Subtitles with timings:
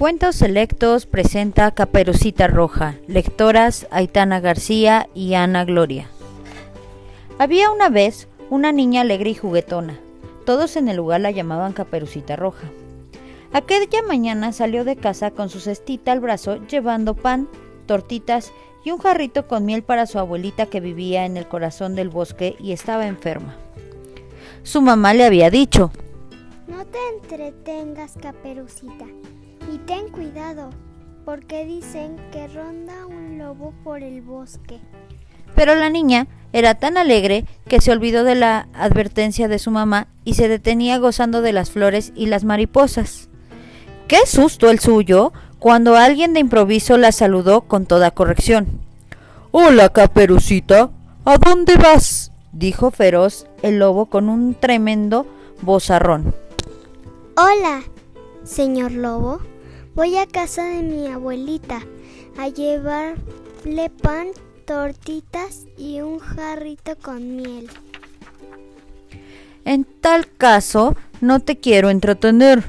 [0.00, 6.08] Cuentos Selectos presenta Caperucita Roja, lectoras Aitana García y Ana Gloria.
[7.38, 10.00] Había una vez una niña alegre y juguetona.
[10.46, 12.66] Todos en el lugar la llamaban Caperucita Roja.
[13.52, 17.46] Aquella mañana salió de casa con su cestita al brazo llevando pan,
[17.84, 22.08] tortitas y un jarrito con miel para su abuelita que vivía en el corazón del
[22.08, 23.54] bosque y estaba enferma.
[24.62, 25.92] Su mamá le había dicho,
[26.68, 29.04] No te entretengas, Caperucita,
[29.72, 30.70] y ten cuidado,
[31.24, 34.80] porque dicen que ronda un lobo por el bosque.
[35.54, 40.08] Pero la niña era tan alegre que se olvidó de la advertencia de su mamá
[40.24, 43.28] y se detenía gozando de las flores y las mariposas.
[44.08, 45.32] ¡Qué susto el suyo!
[45.60, 48.80] cuando alguien de improviso la saludó con toda corrección.
[49.50, 50.90] Hola, caperucita.
[51.26, 52.32] ¿A dónde vas?
[52.52, 55.26] dijo feroz el lobo con un tremendo
[55.60, 56.34] bozarrón.
[57.36, 57.82] Hola,
[58.42, 59.40] señor lobo.
[59.94, 61.80] Voy a casa de mi abuelita
[62.38, 64.28] a llevarle pan,
[64.64, 67.68] tortitas y un jarrito con miel.
[69.64, 72.62] En tal caso, no te quiero entretener.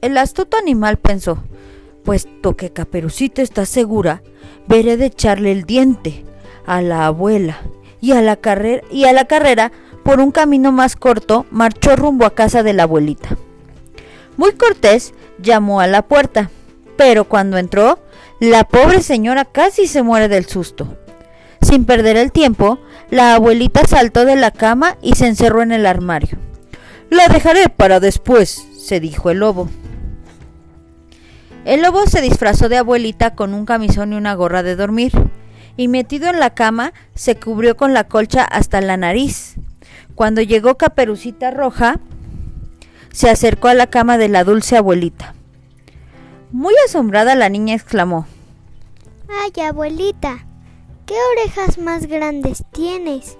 [0.00, 1.44] El astuto animal pensó,
[2.04, 4.22] puesto que Caperucita está segura,
[4.66, 6.24] veré de echarle el diente
[6.66, 7.62] a la abuela
[8.00, 9.70] y a la carrera y a la carrera
[10.02, 13.36] por un camino más corto marchó rumbo a casa de la abuelita.
[14.36, 16.50] Muy cortés llamó a la puerta,
[16.96, 17.98] pero cuando entró,
[18.40, 20.96] la pobre señora casi se muere del susto.
[21.60, 22.78] Sin perder el tiempo,
[23.10, 26.38] la abuelita saltó de la cama y se encerró en el armario.
[27.08, 29.68] La dejaré para después, se dijo el lobo.
[31.64, 35.12] El lobo se disfrazó de abuelita con un camisón y una gorra de dormir,
[35.76, 39.54] y metido en la cama se cubrió con la colcha hasta la nariz.
[40.14, 42.00] Cuando llegó Caperucita Roja,
[43.12, 45.34] se acercó a la cama de la dulce abuelita.
[46.50, 48.26] Muy asombrada la niña exclamó,
[49.28, 50.44] Ay, abuelita,
[51.06, 53.38] ¿qué orejas más grandes tienes?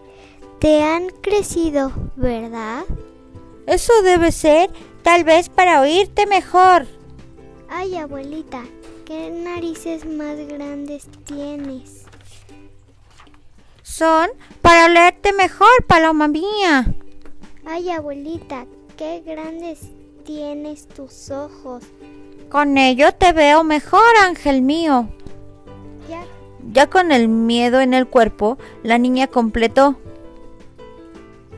[0.59, 2.85] Te han crecido, ¿verdad?
[3.67, 4.71] Eso debe ser
[5.03, 6.87] tal vez para oírte mejor.
[7.69, 8.63] Ay, abuelita,
[9.05, 12.03] ¿qué narices más grandes tienes?
[13.83, 14.31] Son
[14.63, 16.87] para leerte mejor, paloma mía.
[17.67, 18.67] Ay, abuelita,
[19.03, 19.81] qué grandes
[20.25, 21.83] tienes tus ojos.
[22.49, 25.09] Con ello te veo mejor, ángel mío.
[26.09, 26.23] Ya,
[26.73, 29.97] Ya con el miedo en el cuerpo, la niña completó.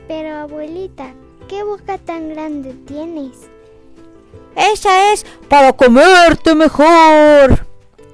[0.07, 1.13] pero abuelita,
[1.47, 3.33] ¿qué boca tan grande tienes?
[4.55, 7.67] Esa es para comerte mejor.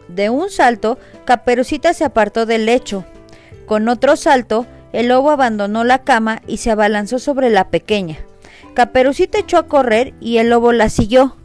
[0.10, 3.06] De un salto, Caperucita se apartó del lecho.
[3.66, 8.18] Con otro salto, el lobo abandonó la cama y se abalanzó sobre la pequeña.
[8.74, 11.36] Caperucita echó a correr y el lobo la siguió.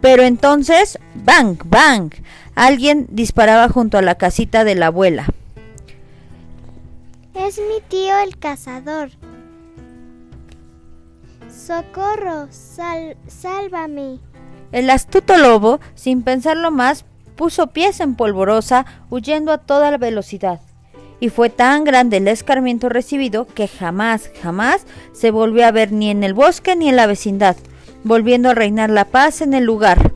[0.00, 2.12] Pero entonces, ¡bang, bang!
[2.54, 5.26] Alguien disparaba junto a la casita de la abuela.
[7.34, 9.10] Es mi tío el cazador.
[11.50, 14.20] Socorro, sal, sálvame.
[14.72, 17.04] El astuto lobo, sin pensarlo más,
[17.34, 20.60] puso pies en polvorosa, huyendo a toda la velocidad.
[21.20, 26.10] Y fue tan grande el escarmiento recibido que jamás, jamás se volvió a ver ni
[26.10, 27.56] en el bosque ni en la vecindad,
[28.04, 30.12] volviendo a reinar la paz en el lugar.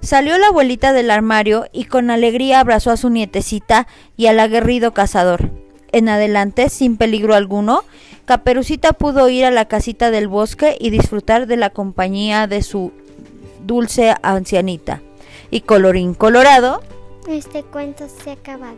[0.00, 3.86] Salió la abuelita del armario y con alegría abrazó a su nietecita
[4.16, 5.50] y al aguerrido cazador.
[5.92, 7.84] En adelante, sin peligro alguno,
[8.24, 12.92] Caperucita pudo ir a la casita del bosque y disfrutar de la compañía de su
[13.64, 15.02] dulce ancianita.
[15.50, 16.82] Y colorín colorado,
[17.28, 18.76] Este cuento se ha acabado.